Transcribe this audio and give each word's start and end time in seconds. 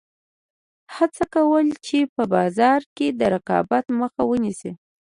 هڅه 0.95 1.23
کوله 1.33 1.73
چې 1.85 1.97
په 2.15 2.23
بازار 2.33 2.79
کې 2.95 3.07
د 3.19 3.21
رقابت 3.33 3.85
مخه 3.99 4.21
ونیسي. 4.27 4.71